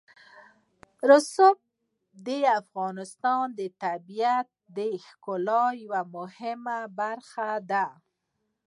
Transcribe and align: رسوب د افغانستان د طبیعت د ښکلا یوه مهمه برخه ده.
رسوب 1.09 1.57
د 2.25 2.29
افغانستان 2.61 3.43
د 3.59 3.61
طبیعت 3.83 4.47
د 4.77 4.79
ښکلا 5.05 5.65
یوه 5.83 6.01
مهمه 6.15 6.79
برخه 6.99 7.49
ده. 7.71 7.85